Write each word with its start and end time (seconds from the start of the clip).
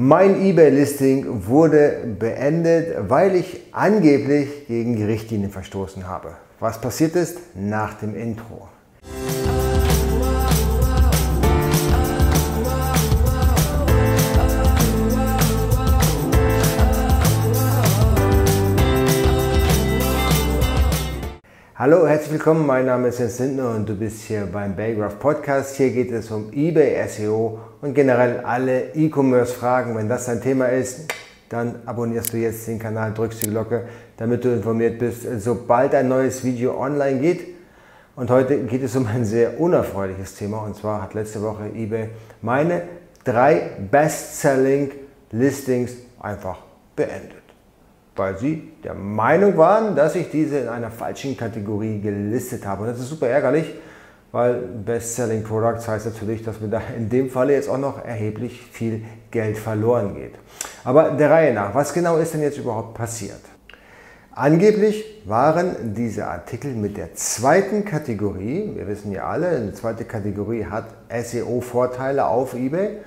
Mein 0.00 0.40
eBay-Listing 0.40 1.48
wurde 1.48 2.04
beendet, 2.20 3.10
weil 3.10 3.34
ich 3.34 3.62
angeblich 3.72 4.68
gegen 4.68 4.94
die 4.94 5.02
Richtlinien 5.02 5.50
verstoßen 5.50 6.06
habe. 6.06 6.36
Was 6.60 6.80
passiert 6.80 7.16
ist 7.16 7.36
nach 7.56 7.94
dem 7.94 8.14
Intro. 8.14 8.68
Hallo, 21.90 22.06
herzlich 22.06 22.32
willkommen. 22.32 22.66
Mein 22.66 22.84
Name 22.84 23.08
ist 23.08 23.18
Jens 23.18 23.38
Lindner 23.38 23.70
und 23.70 23.88
du 23.88 23.94
bist 23.94 24.20
hier 24.24 24.44
beim 24.44 24.76
Baygraph 24.76 25.18
Podcast. 25.18 25.76
Hier 25.76 25.88
geht 25.88 26.12
es 26.12 26.30
um 26.30 26.52
eBay 26.52 27.08
SEO 27.08 27.58
und 27.80 27.94
generell 27.94 28.40
alle 28.40 28.94
E-Commerce 28.94 29.54
Fragen. 29.54 29.96
Wenn 29.96 30.06
das 30.06 30.26
dein 30.26 30.42
Thema 30.42 30.66
ist, 30.66 31.10
dann 31.48 31.76
abonnierst 31.86 32.34
du 32.34 32.36
jetzt 32.36 32.68
den 32.68 32.78
Kanal, 32.78 33.14
drückst 33.14 33.42
die 33.42 33.48
Glocke, 33.48 33.88
damit 34.18 34.44
du 34.44 34.52
informiert 34.52 34.98
bist, 34.98 35.22
sobald 35.38 35.94
ein 35.94 36.08
neues 36.08 36.44
Video 36.44 36.78
online 36.78 37.20
geht. 37.20 37.54
Und 38.16 38.30
heute 38.30 38.58
geht 38.64 38.82
es 38.82 38.94
um 38.94 39.06
ein 39.06 39.24
sehr 39.24 39.58
unerfreuliches 39.58 40.34
Thema 40.34 40.64
und 40.64 40.76
zwar 40.76 41.00
hat 41.00 41.14
letzte 41.14 41.40
Woche 41.40 41.70
eBay 41.74 42.10
meine 42.42 42.82
drei 43.24 43.62
Best-Selling 43.90 44.90
Listings 45.30 45.92
einfach 46.20 46.58
beendet 46.94 47.47
weil 48.18 48.36
sie 48.36 48.72
der 48.84 48.94
Meinung 48.94 49.56
waren, 49.56 49.94
dass 49.94 50.14
ich 50.14 50.30
diese 50.30 50.58
in 50.58 50.68
einer 50.68 50.90
falschen 50.90 51.36
Kategorie 51.36 52.00
gelistet 52.00 52.66
habe. 52.66 52.82
Und 52.82 52.88
das 52.88 52.98
ist 52.98 53.08
super 53.08 53.28
ärgerlich, 53.28 53.74
weil 54.32 54.54
Best-Selling 54.54 55.44
Products 55.44 55.88
heißt 55.88 56.06
natürlich, 56.06 56.42
dass 56.42 56.60
mir 56.60 56.68
da 56.68 56.82
in 56.96 57.08
dem 57.08 57.30
Falle 57.30 57.54
jetzt 57.54 57.68
auch 57.68 57.78
noch 57.78 58.04
erheblich 58.04 58.60
viel 58.72 59.04
Geld 59.30 59.56
verloren 59.56 60.14
geht. 60.14 60.34
Aber 60.84 61.10
der 61.12 61.30
Reihe 61.30 61.54
nach, 61.54 61.74
was 61.74 61.94
genau 61.94 62.16
ist 62.18 62.34
denn 62.34 62.42
jetzt 62.42 62.58
überhaupt 62.58 62.94
passiert? 62.94 63.40
Angeblich 64.32 65.22
waren 65.24 65.94
diese 65.94 66.28
Artikel 66.28 66.72
mit 66.72 66.96
der 66.96 67.14
zweiten 67.14 67.84
Kategorie, 67.84 68.70
wir 68.74 68.86
wissen 68.86 69.10
ja 69.10 69.24
alle, 69.24 69.48
eine 69.48 69.72
zweite 69.72 70.04
Kategorie 70.04 70.64
hat 70.64 70.84
SEO-Vorteile 71.10 72.24
auf 72.24 72.54
eBay, 72.54 72.98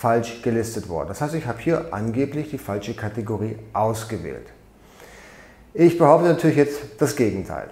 falsch 0.00 0.40
gelistet 0.40 0.88
worden. 0.88 1.08
Das 1.08 1.20
heißt, 1.20 1.34
ich 1.34 1.46
habe 1.46 1.58
hier 1.58 1.88
angeblich 1.90 2.48
die 2.48 2.56
falsche 2.56 2.94
Kategorie 2.94 3.58
ausgewählt. 3.74 4.46
Ich 5.74 5.98
behaupte 5.98 6.28
natürlich 6.28 6.56
jetzt 6.56 6.80
das 6.96 7.14
Gegenteil. 7.14 7.68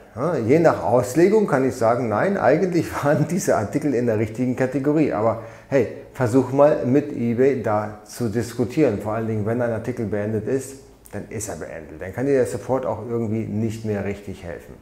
Je 0.46 0.58
nach 0.58 0.82
Auslegung 0.82 1.46
kann 1.46 1.66
ich 1.66 1.74
sagen, 1.74 2.10
nein, 2.10 2.36
eigentlich 2.36 2.86
waren 3.02 3.26
diese 3.28 3.56
Artikel 3.56 3.94
in 3.94 4.04
der 4.04 4.18
richtigen 4.18 4.56
Kategorie. 4.56 5.14
Aber 5.14 5.42
hey, 5.68 5.88
versuch 6.12 6.52
mal 6.52 6.84
mit 6.84 7.12
eBay 7.12 7.62
da 7.62 8.00
zu 8.04 8.28
diskutieren. 8.28 9.00
Vor 9.00 9.14
allen 9.14 9.26
Dingen, 9.26 9.46
wenn 9.46 9.62
ein 9.62 9.72
Artikel 9.72 10.04
beendet 10.04 10.46
ist, 10.48 10.80
dann 11.12 11.24
ist 11.30 11.48
er 11.48 11.56
beendet. 11.56 12.02
Dann 12.02 12.12
kann 12.12 12.26
dir 12.26 12.34
der 12.34 12.46
Support 12.46 12.84
auch 12.84 13.08
irgendwie 13.08 13.46
nicht 13.46 13.86
mehr 13.86 14.04
richtig 14.04 14.44
helfen. 14.44 14.74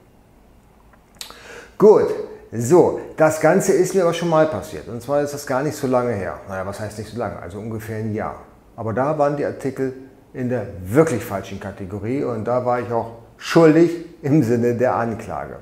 Gut, 1.78 2.12
so, 2.52 3.00
das 3.16 3.40
Ganze 3.40 3.72
ist 3.72 3.94
mir 3.94 4.02
aber 4.02 4.14
schon 4.14 4.28
mal 4.28 4.46
passiert. 4.46 4.88
Und 4.88 5.02
zwar 5.02 5.22
ist 5.22 5.34
das 5.34 5.46
gar 5.46 5.62
nicht 5.62 5.76
so 5.76 5.86
lange 5.86 6.12
her. 6.12 6.38
Naja, 6.48 6.66
was 6.66 6.78
heißt 6.80 6.98
nicht 6.98 7.10
so 7.10 7.18
lange? 7.18 7.38
Also 7.38 7.58
ungefähr 7.58 7.98
ein 7.98 8.14
Jahr. 8.14 8.42
Aber 8.76 8.92
da 8.92 9.18
waren 9.18 9.36
die 9.36 9.44
Artikel 9.44 9.94
in 10.32 10.48
der 10.48 10.66
wirklich 10.84 11.24
falschen 11.24 11.58
Kategorie 11.58 12.22
und 12.22 12.44
da 12.44 12.64
war 12.64 12.80
ich 12.80 12.90
auch 12.92 13.12
schuldig 13.36 13.90
im 14.22 14.42
Sinne 14.42 14.74
der 14.74 14.94
Anklage. 14.94 15.56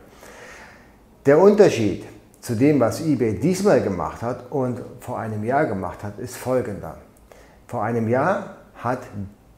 Der 1.26 1.38
Unterschied 1.38 2.04
zu 2.40 2.54
dem, 2.54 2.80
was 2.80 3.00
eBay 3.00 3.38
diesmal 3.38 3.80
gemacht 3.80 4.20
hat 4.20 4.50
und 4.50 4.82
vor 5.00 5.18
einem 5.18 5.44
Jahr 5.44 5.64
gemacht 5.64 6.02
hat, 6.02 6.18
ist 6.18 6.36
folgender. 6.36 6.98
Vor 7.66 7.82
einem 7.82 8.08
Jahr 8.08 8.56
hat 8.74 8.98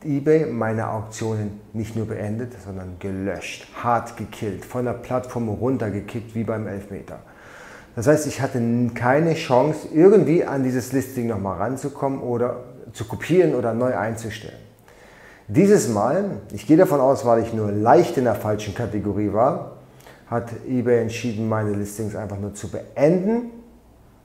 eBay 0.04 0.46
meine 0.46 0.88
Auktionen 0.90 1.60
nicht 1.72 1.96
nur 1.96 2.06
beendet, 2.06 2.52
sondern 2.64 2.96
gelöscht, 2.98 3.66
hart 3.82 4.16
gekillt, 4.16 4.64
von 4.64 4.84
der 4.84 4.92
Plattform 4.92 5.48
runtergekickt 5.48 6.34
wie 6.34 6.44
beim 6.44 6.66
Elfmeter. 6.66 7.18
Das 7.94 8.06
heißt, 8.06 8.26
ich 8.26 8.42
hatte 8.42 8.60
keine 8.94 9.34
Chance, 9.34 9.88
irgendwie 9.92 10.44
an 10.44 10.62
dieses 10.62 10.92
Listing 10.92 11.28
nochmal 11.28 11.58
ranzukommen 11.58 12.20
oder 12.20 12.64
zu 12.92 13.04
kopieren 13.06 13.54
oder 13.54 13.72
neu 13.72 13.96
einzustellen. 13.96 14.58
Dieses 15.48 15.88
Mal, 15.88 16.40
ich 16.52 16.66
gehe 16.66 16.76
davon 16.76 17.00
aus, 17.00 17.24
weil 17.24 17.42
ich 17.42 17.54
nur 17.54 17.70
leicht 17.70 18.18
in 18.18 18.24
der 18.24 18.34
falschen 18.34 18.74
Kategorie 18.74 19.32
war, 19.32 19.76
hat 20.28 20.50
eBay 20.68 21.02
entschieden, 21.02 21.48
meine 21.48 21.70
Listings 21.70 22.16
einfach 22.16 22.38
nur 22.38 22.52
zu 22.54 22.68
beenden, 22.68 23.50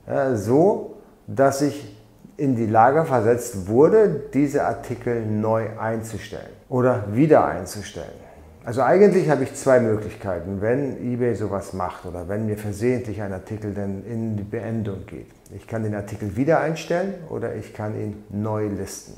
ja, 0.06 0.36
so 0.36 0.96
dass 1.26 1.62
ich 1.62 1.96
in 2.42 2.56
die 2.56 2.66
Lage 2.66 3.04
versetzt 3.04 3.68
wurde, 3.68 4.20
diese 4.34 4.64
Artikel 4.64 5.24
neu 5.24 5.78
einzustellen 5.78 6.50
oder 6.68 7.04
wieder 7.12 7.46
einzustellen. 7.46 8.20
Also 8.64 8.82
eigentlich 8.82 9.30
habe 9.30 9.44
ich 9.44 9.54
zwei 9.54 9.78
Möglichkeiten, 9.78 10.60
wenn 10.60 10.96
eBay 10.96 11.36
sowas 11.36 11.72
macht 11.72 12.04
oder 12.04 12.28
wenn 12.28 12.46
mir 12.46 12.58
versehentlich 12.58 13.22
ein 13.22 13.32
Artikel 13.32 13.72
dann 13.74 14.04
in 14.04 14.36
die 14.36 14.42
Beendung 14.42 15.06
geht. 15.06 15.28
Ich 15.54 15.68
kann 15.68 15.84
den 15.84 15.94
Artikel 15.94 16.36
wieder 16.36 16.60
einstellen 16.60 17.14
oder 17.30 17.54
ich 17.54 17.74
kann 17.74 17.94
ihn 17.94 18.24
neu 18.28 18.66
listen. 18.66 19.14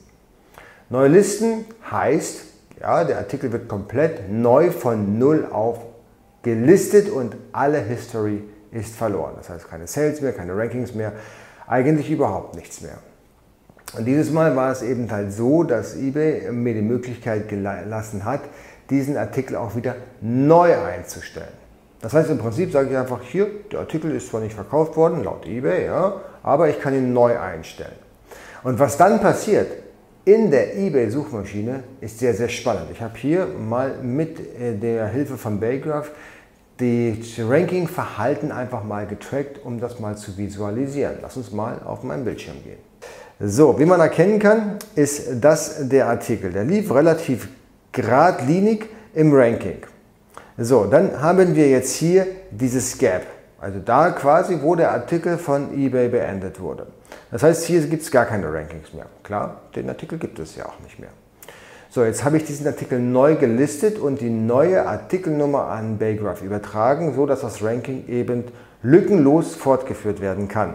Neu 0.90 1.06
listen 1.06 1.64
heißt, 1.90 2.42
ja, 2.78 3.04
der 3.04 3.16
Artikel 3.16 3.52
wird 3.52 3.68
komplett 3.68 4.30
neu 4.30 4.70
von 4.70 5.18
Null 5.18 5.48
auf 5.50 5.78
gelistet 6.42 7.08
und 7.08 7.36
alle 7.52 7.78
History 7.78 8.42
ist 8.70 8.94
verloren. 8.94 9.32
Das 9.36 9.48
heißt 9.48 9.70
keine 9.70 9.86
Sales 9.86 10.20
mehr, 10.20 10.32
keine 10.32 10.54
Rankings 10.54 10.94
mehr, 10.94 11.12
eigentlich 11.66 12.10
überhaupt 12.10 12.54
nichts 12.54 12.82
mehr. 12.82 12.98
Und 13.96 14.06
dieses 14.06 14.32
Mal 14.32 14.56
war 14.56 14.72
es 14.72 14.82
eben 14.82 15.10
halt 15.10 15.32
so, 15.32 15.62
dass 15.62 15.96
eBay 15.96 16.50
mir 16.50 16.74
die 16.74 16.82
Möglichkeit 16.82 17.48
gelassen 17.48 18.24
hat, 18.24 18.40
diesen 18.90 19.16
Artikel 19.16 19.56
auch 19.56 19.76
wieder 19.76 19.96
neu 20.20 20.76
einzustellen. 20.76 21.52
Das 22.00 22.12
heißt, 22.12 22.28
im 22.30 22.38
Prinzip 22.38 22.70
sage 22.72 22.90
ich 22.90 22.96
einfach 22.96 23.22
hier, 23.22 23.46
der 23.72 23.80
Artikel 23.80 24.10
ist 24.10 24.28
zwar 24.28 24.40
nicht 24.40 24.54
verkauft 24.54 24.96
worden, 24.96 25.24
laut 25.24 25.46
eBay, 25.46 25.86
ja, 25.86 26.20
aber 26.42 26.68
ich 26.68 26.78
kann 26.80 26.94
ihn 26.94 27.12
neu 27.12 27.38
einstellen. 27.38 27.96
Und 28.62 28.78
was 28.78 28.96
dann 28.96 29.20
passiert 29.20 29.68
in 30.24 30.50
der 30.50 30.76
eBay-Suchmaschine 30.76 31.84
ist 32.00 32.18
sehr, 32.18 32.34
sehr 32.34 32.48
spannend. 32.48 32.86
Ich 32.92 33.00
habe 33.00 33.16
hier 33.16 33.46
mal 33.46 33.98
mit 34.02 34.40
äh, 34.40 34.74
der 34.76 35.06
Hilfe 35.08 35.36
von 35.36 35.60
Baygraph 35.60 36.10
das 36.78 37.38
Ranking-Verhalten 37.38 38.50
einfach 38.50 38.82
mal 38.82 39.06
getrackt, 39.06 39.64
um 39.64 39.78
das 39.78 40.00
mal 40.00 40.16
zu 40.16 40.36
visualisieren. 40.36 41.18
Lass 41.22 41.36
uns 41.36 41.52
mal 41.52 41.80
auf 41.84 42.02
meinen 42.02 42.24
Bildschirm 42.24 42.56
gehen. 42.64 42.78
So, 43.40 43.78
wie 43.78 43.84
man 43.84 44.00
erkennen 44.00 44.38
kann, 44.38 44.78
ist 44.94 45.24
das 45.40 45.88
der 45.88 46.06
Artikel. 46.06 46.52
Der 46.52 46.64
lief 46.64 46.94
relativ 46.94 47.48
geradlinig 47.90 48.86
im 49.14 49.32
Ranking. 49.32 49.78
So, 50.56 50.84
dann 50.84 51.20
haben 51.20 51.56
wir 51.56 51.68
jetzt 51.68 51.94
hier 51.96 52.26
dieses 52.50 52.96
Gap. 52.96 53.22
Also 53.60 53.80
da 53.84 54.10
quasi, 54.10 54.58
wo 54.62 54.76
der 54.76 54.92
Artikel 54.92 55.38
von 55.38 55.72
eBay 55.74 56.08
beendet 56.08 56.60
wurde. 56.60 56.86
Das 57.32 57.42
heißt, 57.42 57.64
hier 57.64 57.80
gibt 57.86 58.02
es 58.02 58.10
gar 58.10 58.26
keine 58.26 58.52
Rankings 58.52 58.92
mehr. 58.92 59.06
Klar, 59.24 59.62
den 59.74 59.88
Artikel 59.88 60.18
gibt 60.18 60.38
es 60.38 60.54
ja 60.54 60.66
auch 60.66 60.78
nicht 60.84 61.00
mehr. 61.00 61.10
So, 61.90 62.04
jetzt 62.04 62.24
habe 62.24 62.36
ich 62.36 62.44
diesen 62.44 62.66
Artikel 62.66 63.00
neu 63.00 63.36
gelistet 63.36 63.98
und 63.98 64.20
die 64.20 64.30
neue 64.30 64.86
Artikelnummer 64.86 65.66
an 65.66 65.98
Baygraph 65.98 66.42
übertragen, 66.42 67.14
so 67.14 67.26
dass 67.26 67.40
das 67.40 67.62
Ranking 67.62 68.06
eben 68.08 68.44
lückenlos 68.82 69.54
fortgeführt 69.54 70.20
werden 70.20 70.46
kann. 70.46 70.74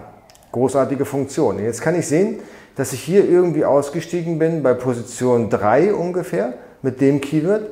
Großartige 0.52 1.06
Funktion. 1.06 1.60
Jetzt 1.60 1.82
kann 1.82 1.98
ich 1.98 2.08
sehen, 2.08 2.40
dass 2.76 2.94
ich 2.94 3.02
hier 3.02 3.30
irgendwie 3.30 3.66
ausgestiegen 3.66 4.40
bin 4.40 4.64
bei 4.64 4.74
Position 4.74 5.50
3 5.50 5.94
ungefähr 5.94 6.54
mit 6.82 7.02
dem 7.02 7.22
Keyword. 7.22 7.70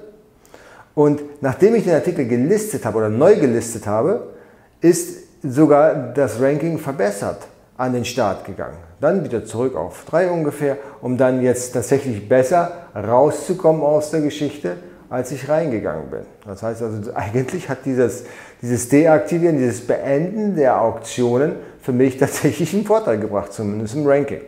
Und 0.93 1.21
nachdem 1.41 1.75
ich 1.75 1.85
den 1.85 1.93
Artikel 1.93 2.27
gelistet 2.27 2.85
habe 2.85 2.97
oder 2.97 3.09
neu 3.09 3.35
gelistet 3.35 3.88
habe, 3.88 4.33
ist 4.81 5.43
sogar 5.43 6.13
das 6.13 6.41
Ranking 6.41 6.77
verbessert 6.77 7.47
an 7.77 7.93
den 7.93 8.05
Start 8.05 8.45
gegangen. 8.45 8.77
Dann 8.99 9.23
wieder 9.23 9.45
zurück 9.45 9.75
auf 9.75 10.05
3 10.05 10.31
ungefähr, 10.31 10.77
um 11.01 11.17
dann 11.17 11.41
jetzt 11.41 11.73
tatsächlich 11.73 12.27
besser 12.27 12.71
rauszukommen 12.95 13.83
aus 13.83 14.09
der 14.12 14.21
Geschichte, 14.21 14.77
als 15.09 15.31
ich 15.31 15.48
reingegangen 15.48 16.09
bin. 16.09 16.21
Das 16.45 16.63
heißt 16.63 16.81
also, 16.81 17.12
eigentlich 17.15 17.69
hat 17.69 17.80
dieses, 17.86 18.25
dieses 18.62 18.89
Deaktivieren, 18.89 19.57
dieses 19.57 19.86
Beenden 19.86 20.56
der 20.56 20.81
Auktionen 20.81 21.54
für 21.81 21.94
mich 21.94 22.18
tatsächlich 22.19 22.74
einen 22.74 22.86
Vorteil 22.86 23.19
gebracht, 23.19 23.54
zumindest 23.54 23.95
im 23.95 24.06
Ranking. 24.06 24.42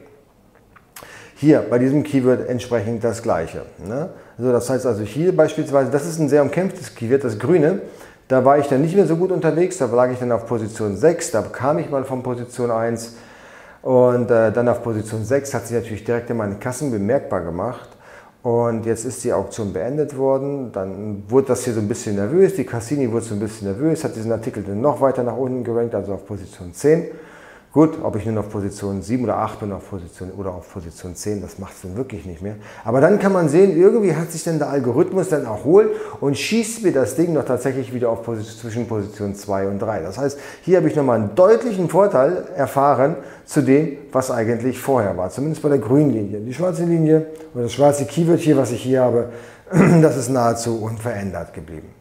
Hier 1.36 1.66
bei 1.70 1.80
diesem 1.80 2.04
Keyword 2.04 2.50
entsprechend 2.50 3.04
das 3.04 3.24
gleiche. 3.24 3.62
Ne? 3.86 4.10
Also 4.38 4.52
das 4.52 4.70
heißt 4.70 4.86
also 4.86 5.04
hier 5.04 5.36
beispielsweise, 5.36 5.90
das 5.90 6.06
ist 6.06 6.20
ein 6.20 6.28
sehr 6.28 6.42
umkämpftes 6.42 6.96
Keyword, 6.96 7.24
das 7.24 7.40
grüne. 7.40 7.82
Da 8.28 8.46
war 8.46 8.60
ich 8.60 8.68
dann 8.68 8.82
nicht 8.82 8.96
mehr 8.96 9.08
so 9.08 9.16
gut 9.16 9.32
unterwegs, 9.32 9.78
da 9.78 9.86
lag 9.86 10.12
ich 10.12 10.20
dann 10.20 10.32
auf 10.32 10.46
Position 10.46 10.98
6, 10.98 11.32
da 11.32 11.42
kam 11.42 11.80
ich 11.80 11.90
mal 11.90 12.04
von 12.04 12.22
Position 12.22 12.70
1 12.70 13.16
und 13.82 14.30
äh, 14.30 14.52
dann 14.52 14.68
auf 14.68 14.84
Position 14.84 15.24
6 15.24 15.54
hat 15.54 15.66
sich 15.66 15.76
natürlich 15.76 16.04
direkt 16.04 16.30
in 16.30 16.38
meinen 16.38 16.60
Kassen 16.60 16.92
bemerkbar 16.92 17.42
gemacht. 17.42 17.90
Und 18.42 18.86
jetzt 18.86 19.04
ist 19.04 19.24
die 19.24 19.34
Auktion 19.34 19.74
beendet 19.74 20.18
worden. 20.18 20.72
Dann 20.72 21.24
wurde 21.28 21.48
das 21.48 21.66
hier 21.66 21.74
so 21.74 21.82
ein 21.82 21.88
bisschen 21.88 22.16
nervös. 22.16 22.56
Die 22.56 22.64
Cassini 22.64 23.12
wurde 23.12 23.26
so 23.26 23.34
ein 23.34 23.40
bisschen 23.40 23.68
nervös, 23.68 24.04
hat 24.04 24.16
diesen 24.16 24.32
Artikel 24.32 24.64
dann 24.64 24.80
noch 24.80 25.02
weiter 25.02 25.24
nach 25.24 25.36
unten 25.36 25.64
gerankt, 25.64 25.94
also 25.94 26.14
auf 26.14 26.26
Position 26.26 26.74
10. 26.74 27.08
Gut, 27.72 28.00
ob 28.02 28.16
ich 28.16 28.26
nun 28.26 28.36
auf 28.40 28.50
Position 28.50 29.04
7 29.04 29.24
oder 29.24 29.38
8 29.38 29.60
bin 29.60 29.72
auf 29.72 29.88
Position, 29.92 30.32
oder 30.32 30.56
auf 30.56 30.74
Position 30.74 31.14
10, 31.14 31.40
das 31.40 31.60
macht 31.60 31.76
es 31.76 31.84
dann 31.84 31.96
wirklich 31.96 32.26
nicht 32.26 32.42
mehr. 32.42 32.56
Aber 32.84 33.00
dann 33.00 33.20
kann 33.20 33.32
man 33.32 33.48
sehen, 33.48 33.78
irgendwie 33.78 34.16
hat 34.16 34.32
sich 34.32 34.44
dann 34.44 34.58
der 34.58 34.70
Algorithmus 34.70 35.30
dann 35.30 35.46
erholt 35.46 35.92
und 36.20 36.36
schießt 36.36 36.82
mir 36.82 36.92
das 36.92 37.16
Ding 37.16 37.32
noch 37.32 37.46
tatsächlich 37.46 37.94
wieder 37.94 38.10
auf 38.10 38.24
Position, 38.24 38.60
zwischen 38.60 38.88
Position 38.88 39.36
2 39.36 39.68
und 39.68 39.80
3. 39.80 40.02
Das 40.02 40.18
heißt, 40.18 40.40
hier 40.64 40.78
habe 40.78 40.90
ich 40.90 40.96
nochmal 40.96 41.20
einen 41.20 41.36
deutlichen 41.36 41.90
Vorteil 41.90 42.46
erfahren 42.56 43.18
zu 43.46 43.62
dem, 43.62 43.98
was 44.12 44.32
eigentlich 44.32 44.80
vorher 44.80 45.16
war. 45.16 45.30
Zumindest 45.30 45.62
bei 45.62 45.70
der 45.70 45.78
grünen 45.78 46.10
Linie. 46.10 46.40
Die 46.40 46.54
schwarze 46.56 46.86
Linie 46.86 47.28
oder 47.54 47.64
das 47.64 47.74
schwarze 47.74 48.06
Keyword 48.06 48.40
hier, 48.40 48.58
was 48.58 48.72
ich 48.72 48.82
hier 48.82 49.02
habe, 49.02 49.30
das 50.02 50.18
ist 50.18 50.30
nahezu 50.30 50.82
unverändert 50.82 51.54
geblieben. 51.54 51.99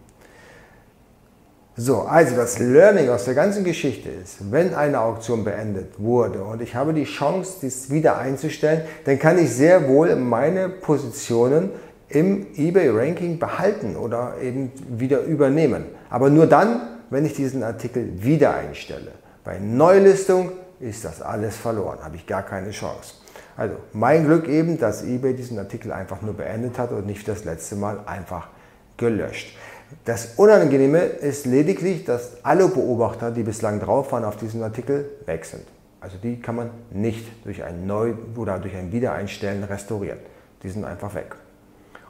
So, 1.80 2.00
also 2.00 2.34
das 2.34 2.58
Learning 2.58 3.08
aus 3.08 3.26
der 3.26 3.34
ganzen 3.34 3.62
Geschichte 3.62 4.08
ist, 4.08 4.50
wenn 4.50 4.74
eine 4.74 4.98
Auktion 4.98 5.44
beendet 5.44 5.92
wurde 5.96 6.42
und 6.42 6.60
ich 6.60 6.74
habe 6.74 6.92
die 6.92 7.04
Chance, 7.04 7.58
dies 7.62 7.88
wieder 7.88 8.18
einzustellen, 8.18 8.82
dann 9.04 9.16
kann 9.20 9.38
ich 9.38 9.50
sehr 9.54 9.86
wohl 9.86 10.16
meine 10.16 10.68
Positionen 10.68 11.70
im 12.08 12.48
eBay-Ranking 12.56 13.38
behalten 13.38 13.94
oder 13.94 14.34
eben 14.42 14.72
wieder 14.88 15.20
übernehmen. 15.22 15.84
Aber 16.10 16.30
nur 16.30 16.48
dann, 16.48 16.80
wenn 17.10 17.24
ich 17.24 17.34
diesen 17.34 17.62
Artikel 17.62 18.24
wieder 18.24 18.56
einstelle. 18.56 19.12
Bei 19.44 19.60
Neulistung 19.60 20.50
ist 20.80 21.04
das 21.04 21.22
alles 21.22 21.56
verloren, 21.56 21.98
habe 22.02 22.16
ich 22.16 22.26
gar 22.26 22.42
keine 22.42 22.70
Chance. 22.70 23.14
Also 23.56 23.76
mein 23.92 24.24
Glück 24.24 24.48
eben, 24.48 24.80
dass 24.80 25.04
eBay 25.04 25.32
diesen 25.32 25.60
Artikel 25.60 25.92
einfach 25.92 26.22
nur 26.22 26.34
beendet 26.34 26.76
hat 26.76 26.90
und 26.90 27.06
nicht 27.06 27.28
das 27.28 27.44
letzte 27.44 27.76
Mal 27.76 28.00
einfach 28.04 28.48
gelöscht. 28.96 29.56
Das 30.04 30.34
Unangenehme 30.36 31.00
ist 31.00 31.46
lediglich, 31.46 32.04
dass 32.04 32.44
alle 32.44 32.68
Beobachter, 32.68 33.30
die 33.30 33.42
bislang 33.42 33.80
drauf 33.80 34.12
waren 34.12 34.24
auf 34.24 34.36
diesem 34.36 34.62
Artikel, 34.62 35.08
weg 35.26 35.44
sind. 35.44 35.64
Also 36.00 36.16
die 36.22 36.40
kann 36.40 36.56
man 36.56 36.70
nicht 36.90 37.26
durch 37.44 37.64
ein 37.64 37.86
Neu- 37.86 38.14
oder 38.36 38.58
durch 38.58 38.76
ein 38.76 38.92
Wiedereinstellen 38.92 39.64
restaurieren. 39.64 40.18
Die 40.62 40.68
sind 40.68 40.84
einfach 40.84 41.14
weg. 41.14 41.36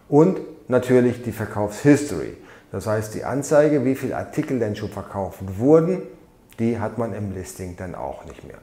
Und 0.09 0.41
natürlich 0.69 1.23
die 1.23 1.33
Verkaufshistory. 1.33 2.37
Das 2.73 2.87
heißt, 2.87 3.15
die 3.15 3.25
Anzeige, 3.25 3.85
wie 3.85 3.95
viele 3.95 4.17
Artikel 4.17 4.59
denn 4.59 4.77
schon 4.77 4.91
verkauft 4.91 5.41
wurden, 5.59 6.03
die 6.59 6.79
hat 6.79 6.99
man 6.99 7.15
im 7.15 7.33
Listing 7.33 7.77
dann 7.77 7.95
auch 7.95 8.25
nicht 8.25 8.47
mehr. 8.47 8.59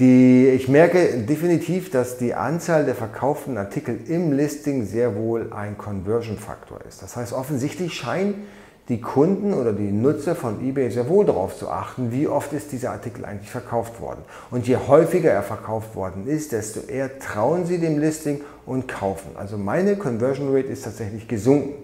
Die, 0.00 0.48
ich 0.48 0.66
merke 0.66 1.18
definitiv, 1.18 1.90
dass 1.90 2.16
die 2.16 2.32
Anzahl 2.32 2.86
der 2.86 2.94
verkauften 2.94 3.58
Artikel 3.58 3.98
im 4.08 4.32
Listing 4.32 4.86
sehr 4.86 5.14
wohl 5.14 5.52
ein 5.52 5.76
Conversion-Faktor 5.76 6.80
ist. 6.88 7.02
Das 7.02 7.16
heißt, 7.16 7.34
offensichtlich 7.34 7.92
scheinen 7.92 8.46
die 8.88 9.02
Kunden 9.02 9.52
oder 9.52 9.74
die 9.74 9.92
Nutzer 9.92 10.34
von 10.34 10.66
eBay 10.66 10.90
sehr 10.90 11.06
wohl 11.10 11.26
darauf 11.26 11.54
zu 11.54 11.68
achten, 11.68 12.12
wie 12.12 12.26
oft 12.26 12.54
ist 12.54 12.72
dieser 12.72 12.92
Artikel 12.92 13.26
eigentlich 13.26 13.50
verkauft 13.50 14.00
worden. 14.00 14.22
Und 14.50 14.66
je 14.66 14.78
häufiger 14.78 15.30
er 15.30 15.42
verkauft 15.42 15.94
worden 15.94 16.26
ist, 16.26 16.52
desto 16.52 16.80
eher 16.80 17.18
trauen 17.18 17.66
sie 17.66 17.78
dem 17.78 17.98
Listing 17.98 18.40
und 18.64 18.88
kaufen. 18.88 19.32
Also 19.36 19.58
meine 19.58 19.96
Conversion 19.96 20.48
Rate 20.48 20.68
ist 20.68 20.82
tatsächlich 20.82 21.28
gesunken, 21.28 21.74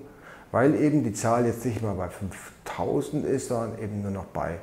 weil 0.52 0.74
eben 0.74 1.04
die 1.04 1.12
Zahl 1.12 1.44
jetzt 1.44 1.66
nicht 1.66 1.82
mehr 1.82 1.92
bei 1.92 2.08
5000 2.08 3.26
ist, 3.26 3.48
sondern 3.48 3.78
eben 3.78 4.00
nur 4.00 4.10
noch 4.10 4.24
bei 4.24 4.56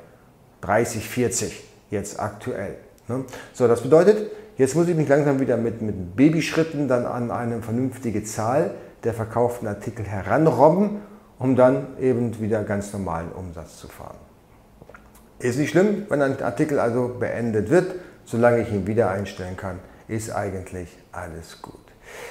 30, 0.62 1.08
40 1.08 1.62
jetzt 1.90 2.18
aktuell. 2.18 2.74
Ne? 3.08 3.24
So, 3.52 3.68
das 3.68 3.82
bedeutet, 3.82 4.30
jetzt 4.56 4.74
muss 4.74 4.88
ich 4.88 4.96
mich 4.96 5.08
langsam 5.08 5.40
wieder 5.40 5.56
mit, 5.56 5.82
mit 5.82 6.16
Babyschritten 6.16 6.88
dann 6.88 7.06
an 7.06 7.30
eine 7.30 7.62
vernünftige 7.62 8.24
Zahl 8.24 8.72
der 9.04 9.14
verkauften 9.14 9.68
Artikel 9.68 10.04
heranrobben, 10.04 11.00
um 11.38 11.56
dann 11.56 11.98
eben 12.00 12.40
wieder 12.40 12.62
ganz 12.62 12.92
normalen 12.92 13.32
Umsatz 13.32 13.78
zu 13.78 13.88
fahren. 13.88 14.16
Ist 15.38 15.58
nicht 15.58 15.70
schlimm, 15.70 16.06
wenn 16.08 16.22
ein 16.22 16.40
Artikel 16.42 16.78
also 16.78 17.16
beendet 17.18 17.68
wird, 17.68 17.94
solange 18.24 18.62
ich 18.62 18.72
ihn 18.72 18.86
wieder 18.86 19.10
einstellen 19.10 19.56
kann, 19.56 19.80
ist 20.08 20.30
eigentlich 20.30 20.88
alles 21.12 21.60
gut. 21.60 21.74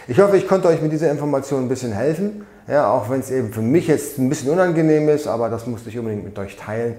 Ich 0.07 0.19
hoffe, 0.19 0.37
ich 0.37 0.47
konnte 0.47 0.67
euch 0.67 0.81
mit 0.81 0.91
dieser 0.91 1.11
Information 1.11 1.63
ein 1.63 1.69
bisschen 1.69 1.91
helfen, 1.91 2.45
ja, 2.67 2.89
auch 2.89 3.09
wenn 3.09 3.19
es 3.19 3.29
eben 3.29 3.51
für 3.51 3.61
mich 3.61 3.87
jetzt 3.87 4.17
ein 4.17 4.29
bisschen 4.29 4.49
unangenehm 4.51 5.09
ist, 5.09 5.27
aber 5.27 5.49
das 5.49 5.67
musste 5.67 5.89
ich 5.89 5.99
unbedingt 5.99 6.23
mit 6.23 6.39
euch 6.39 6.55
teilen. 6.55 6.95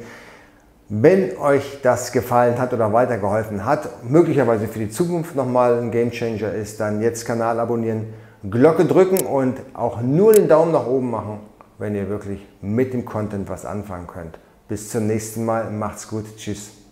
Wenn 0.91 1.39
euch 1.39 1.79
das 1.83 2.13
gefallen 2.13 2.59
hat 2.59 2.75
oder 2.75 2.93
weitergeholfen 2.93 3.65
hat, 3.65 4.05
möglicherweise 4.05 4.69
für 4.69 4.81
die 4.81 4.91
Zukunft 4.91 5.35
nochmal 5.35 5.79
ein 5.79 5.91
Gamechanger 5.91 6.53
ist, 6.53 6.79
dann 6.79 7.01
jetzt 7.01 7.25
Kanal 7.25 7.59
abonnieren, 7.59 8.13
Glocke 8.51 8.85
drücken 8.85 9.25
und 9.25 9.57
auch 9.73 10.03
nur 10.03 10.35
den 10.35 10.47
Daumen 10.47 10.73
nach 10.73 10.87
oben 10.87 11.11
machen, 11.11 11.41
wenn 11.79 11.95
ihr 11.95 12.11
wirklich 12.11 12.47
mit 12.61 12.93
dem 12.93 13.07
Content 13.07 13.49
was 13.49 13.65
anfangen 13.65 14.07
könnt. 14.07 14.39
Bis 14.69 14.91
zum 14.91 15.07
nächsten 15.07 15.47
Mal, 15.47 15.71
macht's 15.71 16.07
gut, 16.07 16.27
tschüss. 16.37 16.84